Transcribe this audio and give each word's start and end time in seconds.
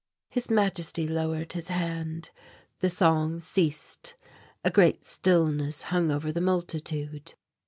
His 0.31 0.49
Majesty 0.49 1.07
lowered 1.07 1.53
his 1.53 1.67
hand; 1.67 2.31
the 2.79 2.89
song 2.89 3.39
ceased; 3.39 4.15
a 4.65 4.71
great 4.71 5.05
stillness 5.05 5.83
hung 5.83 6.09
over 6.09 6.31
the 6.31 6.41
multitude. 6.41 7.35